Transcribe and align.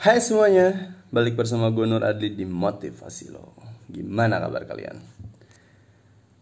Hai 0.00 0.16
semuanya, 0.16 0.96
balik 1.12 1.36
bersama 1.36 1.68
gue 1.68 1.84
Nur 1.84 2.00
Adli 2.00 2.32
di 2.32 2.48
Motivasi 2.48 3.36
Lo. 3.36 3.52
Gimana 3.84 4.40
kabar 4.40 4.64
kalian? 4.64 4.96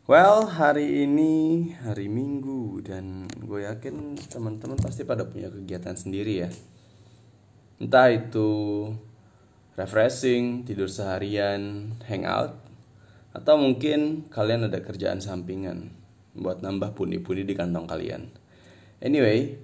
Well, 0.07 0.47
hari 0.47 1.03
ini 1.03 1.75
hari 1.83 2.07
Minggu 2.07 2.79
dan 2.87 3.27
gue 3.27 3.67
yakin 3.67 4.15
teman-teman 4.31 4.79
pasti 4.79 5.03
pada 5.03 5.27
punya 5.27 5.51
kegiatan 5.51 5.99
sendiri 5.99 6.47
ya. 6.47 6.55
Entah 7.83 8.15
itu 8.15 8.47
refreshing, 9.75 10.63
tidur 10.63 10.87
seharian, 10.87 11.99
hangout 12.07 12.55
Atau 13.35 13.59
mungkin 13.59 14.31
kalian 14.31 14.71
ada 14.71 14.79
kerjaan 14.79 15.19
sampingan 15.19 15.91
buat 16.39 16.63
nambah 16.63 16.95
pundi-pundi 16.95 17.43
di 17.43 17.59
kantong 17.59 17.91
kalian. 17.91 18.31
Anyway, 19.03 19.59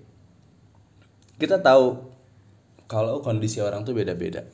kita 1.39 1.63
tahu 1.63 2.14
kalau 2.95 3.19
kondisi 3.27 3.59
orang 3.59 3.83
tuh 3.83 3.99
beda-beda. 3.99 4.47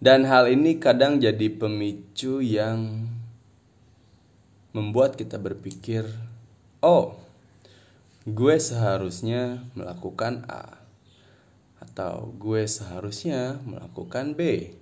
Dan 0.00 0.24
hal 0.24 0.48
ini 0.48 0.80
kadang 0.80 1.20
jadi 1.20 1.52
pemicu 1.52 2.40
yang 2.40 3.04
membuat 4.72 5.20
kita 5.20 5.36
berpikir, 5.36 6.08
"Oh, 6.80 7.20
gue 8.24 8.56
seharusnya 8.56 9.60
melakukan 9.76 10.48
A." 10.48 10.80
Atau 11.84 12.32
gue 12.40 12.64
seharusnya 12.64 13.60
melakukan 13.68 14.32
B. 14.32 14.72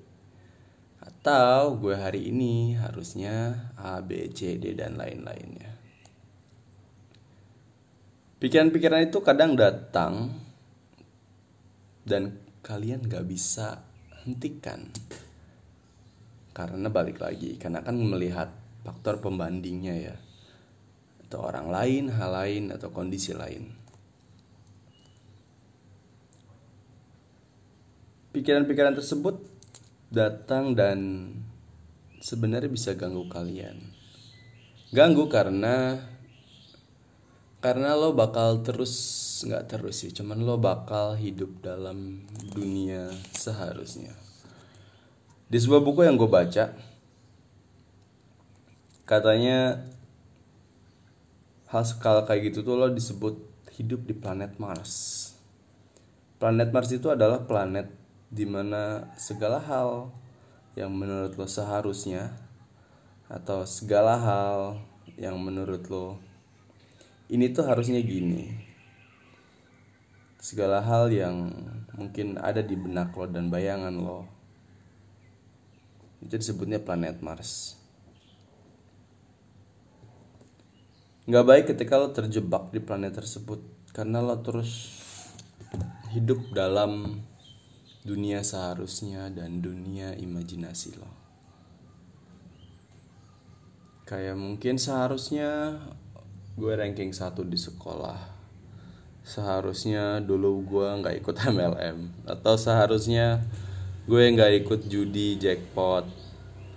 Atau 1.02 1.82
gue 1.82 1.98
hari 1.98 2.30
ini 2.30 2.78
harusnya 2.78 3.66
A, 3.74 3.98
B, 3.98 4.30
C, 4.30 4.54
D 4.54 4.78
dan 4.78 4.94
lain-lainnya. 4.94 5.74
Pikiran-pikiran 8.38 9.10
itu 9.10 9.18
kadang 9.20 9.58
datang 9.58 10.32
dan 12.04 12.40
kalian 12.60 13.04
gak 13.08 13.24
bisa 13.28 13.84
hentikan. 14.24 14.88
Karena 16.50 16.92
balik 16.92 17.22
lagi 17.22 17.56
karena 17.56 17.80
kan 17.80 17.96
melihat 17.96 18.52
faktor 18.84 19.22
pembandingnya 19.22 19.94
ya. 19.96 20.16
Atau 21.24 21.46
orang 21.46 21.70
lain 21.70 22.10
hal 22.10 22.30
lain 22.34 22.64
atau 22.74 22.90
kondisi 22.90 23.32
lain. 23.32 23.70
Pikiran-pikiran 28.30 28.94
tersebut 28.94 29.42
datang 30.10 30.74
dan 30.74 31.30
sebenarnya 32.18 32.70
bisa 32.70 32.94
ganggu 32.94 33.26
kalian. 33.30 33.78
Ganggu 34.90 35.30
karena 35.30 36.02
karena 37.62 37.94
lo 37.94 38.10
bakal 38.16 38.66
terus 38.66 38.94
nggak 39.44 39.70
terus 39.70 40.04
sih. 40.04 40.10
Cuman 40.12 40.40
lo 40.42 40.56
bakal 40.60 41.16
hidup 41.16 41.62
dalam 41.64 42.24
dunia 42.52 43.12
seharusnya. 43.36 44.12
Di 45.50 45.58
sebuah 45.58 45.82
buku 45.82 46.06
yang 46.06 46.14
gue 46.14 46.30
baca 46.30 46.70
katanya 49.02 49.82
hal 51.66 51.82
skala 51.82 52.22
kayak 52.22 52.54
gitu 52.54 52.62
tuh 52.62 52.78
lo 52.78 52.86
disebut 52.94 53.34
hidup 53.74 54.06
di 54.06 54.14
planet 54.14 54.54
Mars. 54.62 55.26
Planet 56.38 56.70
Mars 56.70 56.94
itu 56.94 57.10
adalah 57.10 57.42
planet 57.42 57.90
di 58.30 58.46
mana 58.46 59.10
segala 59.18 59.58
hal 59.58 60.14
yang 60.78 60.94
menurut 60.94 61.34
lo 61.34 61.50
seharusnya 61.50 62.30
atau 63.26 63.66
segala 63.66 64.14
hal 64.18 64.78
yang 65.18 65.34
menurut 65.42 65.82
lo 65.90 66.22
ini 67.30 67.50
tuh 67.50 67.66
harusnya 67.66 67.98
gini 68.02 68.69
segala 70.40 70.80
hal 70.80 71.12
yang 71.12 71.52
mungkin 71.92 72.40
ada 72.40 72.64
di 72.64 72.72
benak 72.72 73.12
lo 73.12 73.28
dan 73.28 73.52
bayangan 73.52 73.92
lo. 73.92 74.24
Itu 76.24 76.40
disebutnya 76.40 76.80
planet 76.80 77.20
Mars. 77.20 77.76
Nggak 81.28 81.46
baik 81.46 81.64
ketika 81.76 82.00
lo 82.00 82.08
terjebak 82.16 82.72
di 82.72 82.80
planet 82.80 83.20
tersebut 83.20 83.60
karena 83.92 84.24
lo 84.24 84.40
terus 84.40 84.96
hidup 86.16 86.40
dalam 86.56 87.20
dunia 88.00 88.40
seharusnya 88.40 89.28
dan 89.28 89.60
dunia 89.60 90.16
imajinasi 90.16 90.96
lo. 90.96 91.10
Kayak 94.08 94.40
mungkin 94.40 94.80
seharusnya 94.80 95.78
gue 96.56 96.72
ranking 96.74 97.12
satu 97.14 97.46
di 97.46 97.60
sekolah 97.60 98.39
seharusnya 99.22 100.18
dulu 100.24 100.64
gue 100.64 100.88
nggak 101.00 101.16
ikut 101.22 101.36
MLM 101.48 102.26
atau 102.26 102.54
seharusnya 102.56 103.44
gue 104.10 104.22
nggak 104.34 104.66
ikut 104.66 104.80
judi 104.90 105.38
jackpot. 105.38 106.02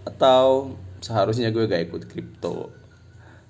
Atau 0.05 0.77
seharusnya 1.01 1.49
gue 1.49 1.65
nggak 1.65 1.89
ikut 1.89 2.03
kripto. 2.05 2.69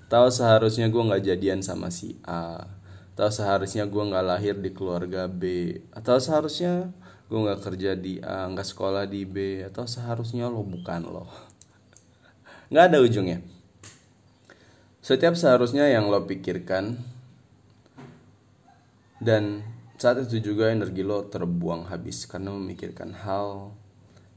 Atau 0.08 0.32
seharusnya 0.32 0.88
gue 0.88 1.02
nggak 1.04 1.20
jadian 1.20 1.60
sama 1.60 1.92
si 1.92 2.16
A. 2.24 2.64
Atau 3.12 3.28
seharusnya 3.28 3.84
gue 3.84 4.02
nggak 4.02 4.24
lahir 4.24 4.56
di 4.56 4.70
keluarga 4.72 5.28
B. 5.28 5.76
Atau 5.92 6.16
seharusnya 6.16 6.88
gue 7.28 7.38
nggak 7.40 7.60
kerja 7.60 7.92
di 7.92 8.24
A 8.24 8.48
nggak 8.48 8.68
sekolah 8.72 9.04
di 9.04 9.28
B. 9.28 9.60
Atau 9.66 9.84
seharusnya 9.84 10.48
lo 10.48 10.64
bukan 10.64 11.04
lo. 11.04 11.28
Nggak 12.72 12.84
ada 12.88 12.98
ujungnya. 13.04 13.44
Setiap 15.04 15.36
seharusnya 15.36 15.92
yang 15.92 16.08
lo 16.08 16.24
pikirkan 16.24 16.96
dan 19.24 19.64
saat 19.96 20.20
itu 20.20 20.52
juga 20.52 20.68
energi 20.68 21.00
lo 21.00 21.24
terbuang 21.24 21.88
habis 21.88 22.28
karena 22.28 22.52
memikirkan 22.52 23.16
hal 23.24 23.72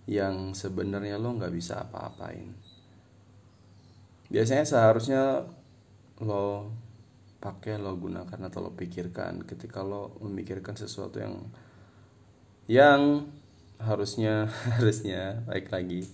yang 0.08 0.56
sebenarnya 0.56 1.20
lo 1.20 1.36
nggak 1.36 1.52
bisa 1.52 1.84
apa-apain. 1.84 2.56
Biasanya 4.32 4.64
seharusnya 4.64 5.44
lo 6.24 6.72
pakai 7.44 7.76
lo 7.76 8.00
gunakan 8.00 8.40
atau 8.48 8.60
lo 8.64 8.72
pikirkan 8.74 9.44
ketika 9.44 9.84
lo 9.84 10.16
memikirkan 10.24 10.80
sesuatu 10.80 11.20
yang 11.20 11.36
yang 12.72 13.28
harusnya 13.84 14.48
harusnya 14.80 15.44
baik 15.46 15.70
lagi 15.70 16.08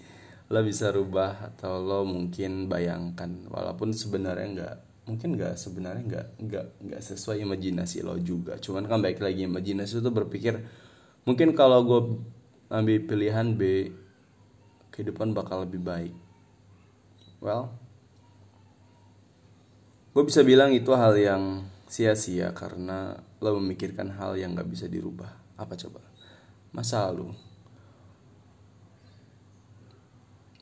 lo 0.52 0.60
bisa 0.66 0.92
rubah 0.92 1.54
atau 1.54 1.80
lo 1.80 2.04
mungkin 2.04 2.68
bayangkan 2.68 3.48
walaupun 3.48 3.96
sebenarnya 3.96 4.48
nggak 4.54 4.78
mungkin 5.04 5.36
nggak 5.36 5.60
sebenarnya 5.60 6.04
nggak 6.08 6.28
nggak 6.40 6.66
nggak 6.80 7.02
sesuai 7.04 7.44
imajinasi 7.44 8.04
lo 8.04 8.16
juga. 8.20 8.56
Cuman 8.60 8.88
kan 8.88 9.04
baik 9.04 9.20
lagi 9.20 9.44
imajinasi 9.44 10.00
itu 10.00 10.12
berpikir 10.12 10.64
mungkin 11.28 11.52
kalau 11.56 11.84
gue 11.84 12.02
ambil 12.72 12.98
pilihan 13.04 13.56
B 13.56 13.92
kehidupan 14.96 15.36
bakal 15.36 15.68
lebih 15.68 15.84
baik. 15.84 16.16
Well 17.44 17.76
gue 20.16 20.24
bisa 20.24 20.46
bilang 20.46 20.72
itu 20.72 20.94
hal 20.96 21.18
yang 21.20 21.68
sia-sia 21.90 22.56
karena 22.56 23.20
lo 23.44 23.60
memikirkan 23.60 24.08
hal 24.16 24.40
yang 24.40 24.56
nggak 24.56 24.72
bisa 24.72 24.88
dirubah. 24.88 25.36
Apa 25.60 25.76
coba? 25.76 26.00
Masa 26.72 27.12
lalu. 27.12 27.36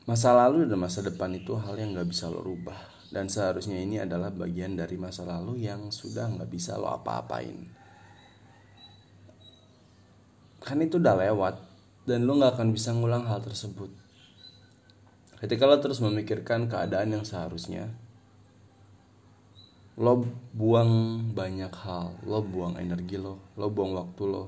Masa 0.02 0.34
lalu 0.34 0.66
dan 0.66 0.82
masa 0.82 0.98
depan 0.98 1.30
itu 1.30 1.54
hal 1.54 1.78
yang 1.78 1.94
gak 1.94 2.10
bisa 2.10 2.26
lo 2.26 2.42
rubah 2.42 3.01
Dan 3.12 3.28
seharusnya 3.28 3.76
ini 3.76 4.00
adalah 4.00 4.32
bagian 4.32 4.72
dari 4.72 4.96
masa 4.96 5.28
lalu 5.28 5.68
yang 5.68 5.92
sudah 5.92 6.32
gak 6.32 6.48
bisa 6.48 6.80
lo 6.80 6.88
apa-apain. 6.96 7.68
Kan 10.64 10.80
itu 10.80 10.96
udah 10.96 11.18
lewat 11.20 11.54
Dan 12.08 12.24
lo 12.24 12.40
gak 12.40 12.56
akan 12.56 12.72
bisa 12.72 12.96
ngulang 12.96 13.28
hal 13.28 13.44
tersebut. 13.44 13.92
Ketika 15.44 15.68
lo 15.68 15.76
terus 15.76 16.00
memikirkan 16.00 16.72
keadaan 16.72 17.20
yang 17.20 17.24
seharusnya 17.28 17.92
Lo 20.00 20.24
buang 20.56 21.20
banyak 21.36 21.74
hal 21.84 22.16
Lo 22.24 22.40
buang 22.40 22.80
energi 22.80 23.20
lo 23.20 23.42
Lo 23.60 23.68
buang 23.68 23.92
waktu 23.92 24.22
lo 24.24 24.44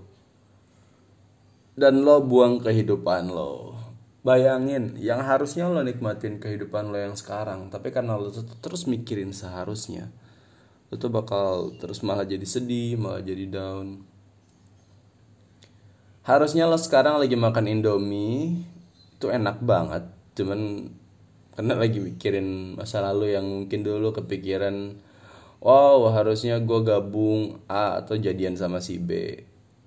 Dan 1.76 2.00
lo 2.00 2.25
buang 2.25 2.64
kehidupan 2.64 3.28
lo 3.28 3.83
Bayangin, 4.25 4.97
yang 4.97 5.21
harusnya 5.21 5.69
lo 5.69 5.85
nikmatin 5.85 6.41
kehidupan 6.41 6.88
lo 6.88 6.97
yang 6.97 7.12
sekarang, 7.12 7.69
tapi 7.69 7.93
karena 7.93 8.17
lo 8.17 8.32
tuh 8.32 8.49
terus 8.56 8.88
mikirin 8.88 9.37
seharusnya, 9.37 10.09
lo 10.88 10.97
tuh 10.97 11.12
bakal 11.12 11.76
terus 11.76 12.00
malah 12.00 12.25
jadi 12.25 12.49
sedih, 12.49 12.97
malah 12.97 13.21
jadi 13.21 13.44
down. 13.53 14.00
Harusnya 16.25 16.65
lo 16.65 16.81
sekarang 16.81 17.21
lagi 17.21 17.37
makan 17.37 17.69
Indomie, 17.69 18.65
itu 19.12 19.29
enak 19.29 19.61
banget, 19.61 20.09
cuman 20.41 20.88
karena 21.53 21.77
lagi 21.77 22.00
mikirin 22.00 22.81
masa 22.81 23.05
lalu 23.05 23.37
yang 23.37 23.44
mungkin 23.44 23.85
dulu 23.85 24.17
kepikiran, 24.25 24.97
wow 25.61 26.00
harusnya 26.17 26.65
gue 26.65 26.81
gabung 26.81 27.61
A 27.69 28.00
atau 28.00 28.17
jadian 28.17 28.56
sama 28.56 28.81
si 28.81 28.97
B 28.97 29.37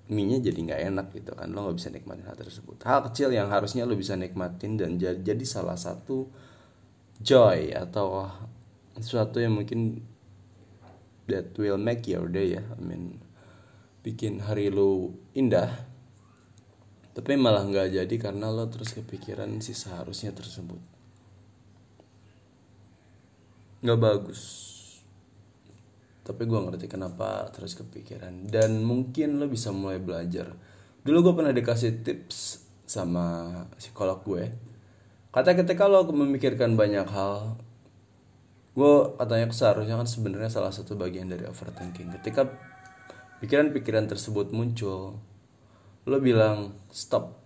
mie 0.08 0.40
jadi 0.40 0.56
nggak 0.56 0.82
enak 0.92 1.06
gitu 1.12 1.32
kan. 1.36 1.52
Lo 1.52 1.68
nggak 1.68 1.76
bisa 1.76 1.88
nikmatin 1.92 2.24
hal 2.24 2.36
tersebut. 2.36 2.80
Hal 2.84 3.04
kecil 3.08 3.28
yang 3.32 3.52
harusnya 3.52 3.84
lo 3.84 3.92
bisa 3.92 4.16
nikmatin 4.16 4.80
dan 4.80 4.96
jadi, 4.96 5.44
salah 5.44 5.76
satu 5.76 6.28
joy 7.20 7.76
atau 7.76 8.24
sesuatu 8.96 9.38
yang 9.38 9.56
mungkin 9.60 10.00
that 11.28 11.52
will 11.60 11.76
make 11.76 12.08
your 12.08 12.26
day 12.26 12.56
ya. 12.56 12.64
I 12.64 12.80
mean 12.80 13.20
bikin 14.00 14.40
hari 14.40 14.72
lo 14.72 15.12
indah 15.36 15.68
tapi 17.12 17.34
malah 17.34 17.66
nggak 17.66 17.98
jadi 17.98 18.14
karena 18.16 18.48
lo 18.48 18.70
terus 18.70 18.94
kepikiran 18.94 19.58
si 19.60 19.74
seharusnya 19.74 20.32
tersebut. 20.32 20.80
Nggak 23.82 24.00
bagus 24.00 24.77
tapi 26.28 26.44
gue 26.44 26.60
ngerti 26.60 26.92
kenapa 26.92 27.48
terus 27.56 27.72
kepikiran. 27.72 28.44
Dan 28.44 28.84
mungkin 28.84 29.40
lo 29.40 29.48
bisa 29.48 29.72
mulai 29.72 29.96
belajar. 29.96 30.52
Dulu 31.00 31.32
gue 31.32 31.34
pernah 31.40 31.56
dikasih 31.56 32.04
tips 32.04 32.68
sama 32.84 33.48
psikolog 33.80 34.20
gue. 34.28 34.52
Kata 35.32 35.56
ketika 35.56 35.88
lo 35.88 36.04
memikirkan 36.04 36.76
banyak 36.76 37.08
hal 37.08 37.56
gue 38.76 38.94
katanya 39.16 39.50
seharusnya 39.50 39.96
kan 39.98 40.06
sebenarnya 40.06 40.52
salah 40.52 40.68
satu 40.68 41.00
bagian 41.00 41.32
dari 41.32 41.48
overthinking. 41.48 42.12
Ketika 42.20 42.44
pikiran-pikiran 43.40 44.04
tersebut 44.04 44.52
muncul 44.52 45.16
lo 46.04 46.16
bilang 46.20 46.76
stop. 46.92 47.40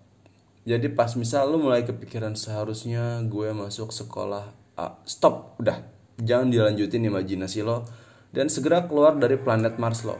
Jadi 0.66 0.90
pas 0.90 1.14
misal 1.14 1.54
lo 1.54 1.62
mulai 1.62 1.86
kepikiran 1.86 2.34
seharusnya 2.34 3.22
gue 3.30 3.54
masuk 3.54 3.94
sekolah 3.94 4.58
A, 4.74 4.98
stop 5.06 5.54
udah. 5.62 5.86
Jangan 6.18 6.50
dilanjutin 6.50 7.06
imajinasi 7.06 7.62
lo 7.62 8.01
dan 8.32 8.48
segera 8.48 8.88
keluar 8.88 9.14
dari 9.20 9.36
planet 9.36 9.76
Mars 9.76 10.02
lo. 10.08 10.16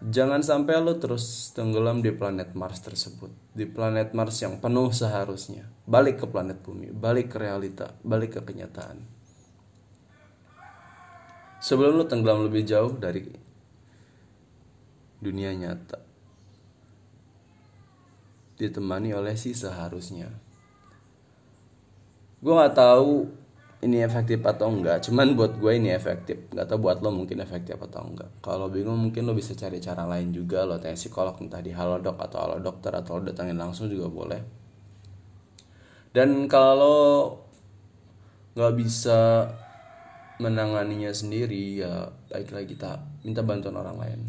Jangan 0.00 0.40
sampai 0.40 0.80
lo 0.80 0.96
terus 0.96 1.52
tenggelam 1.52 2.00
di 2.00 2.08
planet 2.08 2.56
Mars 2.56 2.80
tersebut, 2.80 3.28
di 3.52 3.68
planet 3.68 4.16
Mars 4.16 4.40
yang 4.40 4.56
penuh 4.56 4.88
seharusnya. 4.96 5.68
Balik 5.84 6.24
ke 6.24 6.26
planet 6.26 6.64
bumi, 6.64 6.88
balik 6.88 7.36
ke 7.36 7.36
realita, 7.36 7.92
balik 8.00 8.40
ke 8.40 8.40
kenyataan. 8.40 9.04
Sebelum 11.60 12.00
lo 12.00 12.08
tenggelam 12.08 12.48
lebih 12.48 12.64
jauh 12.64 12.96
dari 12.96 13.28
dunia 15.20 15.52
nyata, 15.52 16.00
ditemani 18.56 19.12
oleh 19.12 19.36
si 19.36 19.52
seharusnya. 19.52 20.32
Gue 22.40 22.56
gak 22.56 22.72
tahu 22.72 23.28
ini 23.80 24.04
efektif 24.04 24.44
atau 24.44 24.68
enggak. 24.68 25.00
Cuman 25.08 25.32
buat 25.32 25.56
gue 25.56 25.72
ini 25.72 25.88
efektif. 25.96 26.52
Nggak 26.52 26.66
tahu 26.68 26.78
buat 26.84 27.00
lo 27.00 27.08
mungkin 27.08 27.40
efektif 27.40 27.80
atau 27.80 28.04
enggak. 28.04 28.28
Kalau 28.44 28.68
bingung 28.68 29.00
mungkin 29.00 29.24
lo 29.24 29.32
bisa 29.32 29.56
cari 29.56 29.80
cara 29.80 30.04
lain 30.04 30.36
juga. 30.36 30.68
Lo 30.68 30.76
tanya 30.76 31.00
psikolog 31.00 31.40
entah 31.40 31.64
di 31.64 31.72
halodoc 31.72 32.20
atau 32.20 32.38
halo 32.44 32.56
dokter 32.60 32.92
atau 32.92 33.16
lo 33.16 33.32
datangin 33.32 33.56
langsung 33.56 33.88
juga 33.88 34.12
boleh. 34.12 34.40
Dan 36.12 36.44
kalau 36.50 37.40
nggak 38.52 38.74
bisa 38.76 39.48
menanganinya 40.40 41.12
sendiri 41.12 41.84
ya 41.84 42.08
baiklah 42.32 42.64
kita 42.64 42.90
minta 43.22 43.44
bantuan 43.44 43.76
orang 43.76 44.00
lain 44.00 44.20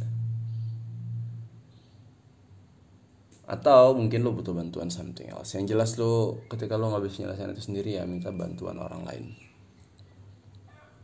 atau 3.51 3.91
mungkin 3.91 4.23
lo 4.23 4.31
butuh 4.31 4.55
bantuan 4.55 4.87
something 4.87 5.27
else. 5.27 5.59
Yang 5.59 5.75
jelas 5.75 5.91
lo 5.99 6.39
ketika 6.47 6.79
lo 6.79 6.87
nggak 6.87 7.03
bisa 7.03 7.27
nyelesain 7.27 7.51
itu 7.51 7.63
sendiri 7.67 7.99
ya 7.99 8.07
minta 8.07 8.31
bantuan 8.31 8.79
orang 8.79 9.03
lain. 9.03 9.35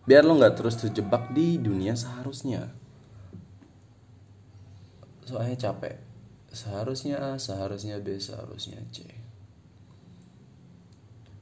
Biar 0.08 0.24
lo 0.24 0.40
nggak 0.40 0.56
terus 0.56 0.80
terjebak 0.80 1.36
di 1.36 1.60
dunia 1.60 1.92
seharusnya. 2.00 2.72
Soalnya 5.28 5.60
capek. 5.60 6.00
Seharusnya 6.48 7.20
A 7.20 7.32
seharusnya 7.36 8.00
B 8.00 8.16
seharusnya 8.16 8.80
C. 8.96 9.04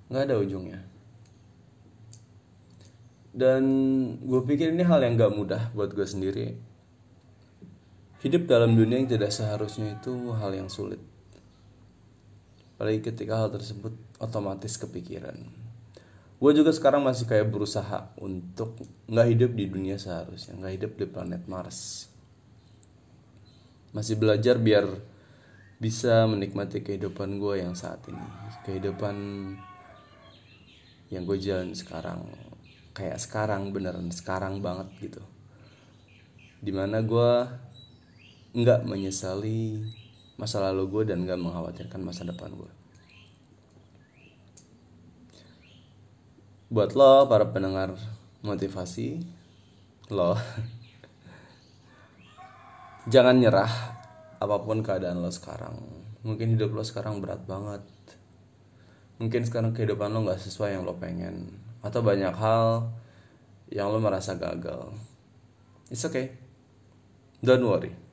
Nggak 0.09 0.25
ada 0.25 0.35
ujungnya. 0.41 0.81
Dan 3.29 3.63
gue 4.25 4.41
pikir 4.41 4.73
ini 4.73 4.81
hal 4.81 5.03
yang 5.03 5.19
gak 5.19 5.35
mudah 5.35 5.69
buat 5.75 5.91
gue 5.91 6.07
sendiri 6.07 6.55
Hidup 8.25 8.49
dalam 8.49 8.73
dunia 8.73 8.97
yang 8.97 9.05
tidak 9.05 9.29
seharusnya 9.29 10.01
itu 10.01 10.33
hal 10.33 10.49
yang 10.57 10.65
sulit. 10.65 10.97
Apalagi 12.73 13.05
ketika 13.05 13.37
hal 13.37 13.53
tersebut 13.53 13.93
otomatis 14.17 14.81
kepikiran. 14.81 15.45
Gue 16.41 16.51
juga 16.57 16.73
sekarang 16.73 17.05
masih 17.05 17.29
kayak 17.29 17.53
berusaha 17.53 18.09
untuk 18.17 18.81
nggak 19.05 19.27
hidup 19.29 19.51
di 19.53 19.69
dunia 19.69 20.01
seharusnya, 20.01 20.57
nggak 20.57 20.73
hidup 20.73 20.91
di 20.97 21.05
planet 21.05 21.45
Mars. 21.45 22.09
Masih 23.93 24.17
belajar 24.17 24.57
biar 24.57 24.89
bisa 25.77 26.25
menikmati 26.25 26.81
kehidupan 26.81 27.37
gue 27.37 27.61
yang 27.61 27.77
saat 27.77 28.01
ini, 28.09 28.25
kehidupan 28.65 29.15
yang 31.13 31.29
gue 31.29 31.37
jalan 31.37 31.77
sekarang, 31.77 32.25
kayak 32.97 33.21
sekarang 33.21 33.69
beneran 33.69 34.09
sekarang 34.09 34.65
banget 34.65 34.89
gitu. 34.97 35.21
Di 36.65 36.73
mana 36.73 37.05
gue 37.05 37.31
nggak 38.55 38.87
menyesali 38.87 39.83
masa 40.39 40.63
lalu 40.63 40.87
gue 40.87 41.11
dan 41.11 41.27
nggak 41.27 41.35
mengkhawatirkan 41.35 41.99
masa 41.99 42.23
depan 42.23 42.55
gue. 42.55 42.71
Buat 46.71 46.95
lo 46.95 47.27
para 47.27 47.51
pendengar 47.51 47.99
motivasi, 48.39 49.19
lo 50.07 50.35
jangan 53.13 53.43
nyerah 53.43 53.71
apa 54.39 54.55
pun 54.63 54.79
keadaan 54.79 55.19
lo 55.19 55.27
sekarang. 55.27 55.75
Mungkin 56.23 56.55
hidup 56.55 56.71
lo 56.71 56.83
sekarang 56.87 57.19
berat 57.19 57.43
banget. 57.43 57.83
Mungkin 59.19 59.43
sekarang 59.43 59.75
kehidupan 59.75 60.15
lo 60.15 60.23
nggak 60.23 60.39
sesuai 60.39 60.79
yang 60.79 60.87
lo 60.87 60.95
pengen 60.95 61.59
atau 61.83 61.99
banyak 61.99 62.33
hal 62.39 62.87
yang 63.67 63.91
lo 63.91 63.99
merasa 63.99 64.39
gagal. 64.39 64.95
It's 65.91 66.07
okay. 66.07 66.39
Don't 67.43 67.61
worry. 67.61 68.04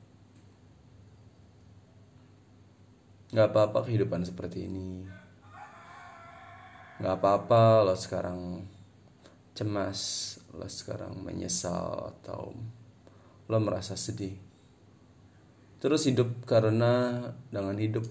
Nggak 3.33 3.49
apa-apa 3.49 3.89
kehidupan 3.89 4.21
seperti 4.21 4.69
ini. 4.69 5.09
Nggak 7.01 7.15
apa-apa 7.17 7.81
lo 7.81 7.97
sekarang 7.97 8.61
cemas 9.57 10.37
lo 10.53 10.69
sekarang 10.69 11.17
menyesal 11.17 12.13
atau 12.13 12.53
lo 13.49 13.57
merasa 13.57 13.97
sedih. 13.97 14.37
Terus 15.81 16.05
hidup 16.05 16.45
karena 16.45 17.25
dengan 17.49 17.73
hidup 17.81 18.05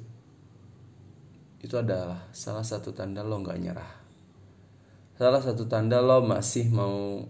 itu 1.62 1.78
adalah 1.78 2.26
salah 2.34 2.66
satu 2.66 2.90
tanda 2.90 3.22
lo 3.22 3.38
nggak 3.38 3.60
nyerah. 3.62 3.92
Salah 5.14 5.38
satu 5.38 5.70
tanda 5.70 6.02
lo 6.02 6.18
masih 6.26 6.66
mau 6.66 7.22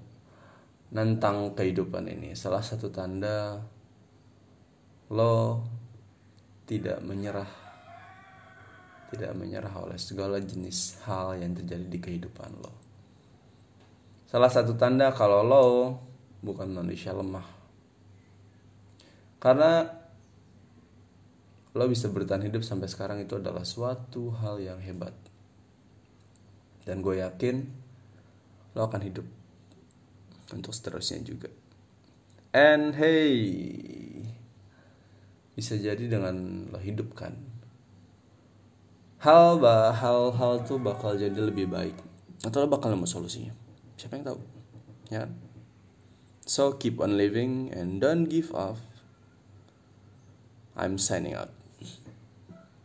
nantang 0.97 1.53
kehidupan 1.53 2.09
ini. 2.09 2.33
Salah 2.33 2.65
satu 2.65 2.89
tanda 2.89 3.61
lo 5.13 5.61
tidak 6.65 7.05
menyerah 7.05 7.62
tidak 9.13 9.37
menyerah 9.37 9.77
oleh 9.77 10.01
segala 10.01 10.41
jenis 10.41 11.05
hal 11.05 11.37
yang 11.37 11.53
terjadi 11.53 11.85
di 11.85 11.99
kehidupan 12.01 12.51
lo. 12.65 12.73
Salah 14.25 14.49
satu 14.49 14.73
tanda 14.81 15.13
kalau 15.13 15.45
lo 15.45 15.65
bukan 16.41 16.73
manusia 16.73 17.13
lemah. 17.13 17.45
Karena 19.37 19.85
lo 21.77 21.85
bisa 21.85 22.09
bertahan 22.09 22.49
hidup 22.49 22.65
sampai 22.65 22.89
sekarang 22.89 23.21
itu 23.21 23.37
adalah 23.37 23.69
suatu 23.69 24.33
hal 24.41 24.57
yang 24.65 24.81
hebat. 24.81 25.13
Dan 26.89 27.05
gue 27.05 27.21
yakin 27.21 27.69
lo 28.73 28.89
akan 28.89 29.03
hidup 29.05 29.27
untuk 30.57 30.73
seterusnya 30.73 31.21
juga. 31.21 31.53
And 32.57 32.97
hey, 32.97 33.37
bisa 35.53 35.77
jadi 35.77 36.09
dengan 36.09 36.69
lo 36.73 36.81
hidupkan 36.81 37.37
hal 37.37 37.62
hal 39.23 39.63
hal 40.35 40.53
tuh 40.67 40.83
bakal 40.83 41.15
jadi 41.15 41.39
lebih 41.39 41.71
baik 41.71 41.95
atau 42.43 42.67
bakal 42.67 42.91
nemu 42.91 43.07
solusinya? 43.07 43.55
Siapa 43.95 44.19
yang 44.19 44.27
tahu? 44.35 44.39
Ya 45.15 45.31
so 46.47 46.75
keep 46.75 46.99
on 46.99 47.17
living 47.17 47.71
and 47.71 48.03
don't 48.03 48.27
give 48.27 48.51
up. 48.55 48.79
I'm 50.75 50.97
signing 50.99 51.37
out 51.37 51.53